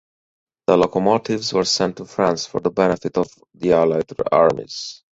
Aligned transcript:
The 0.65 0.77
locomotives 0.77 1.53
were 1.53 1.63
sent 1.63 1.97
to 1.97 2.05
France 2.05 2.47
for 2.47 2.59
the 2.59 2.71
benefit 2.71 3.19
of 3.19 3.31
the 3.53 3.73
Allied 3.73 4.09
armies. 4.31 5.03